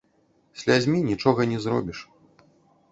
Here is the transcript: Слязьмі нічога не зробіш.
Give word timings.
Слязьмі 0.61 1.03
нічога 1.11 1.41
не 1.53 1.59
зробіш. 1.67 1.99